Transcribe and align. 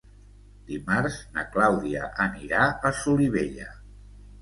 Dimarts 0.69 1.19
na 1.35 1.45
Clàudia 1.57 2.09
anirà 2.27 2.65
a 2.91 2.97
Solivella. 3.05 3.73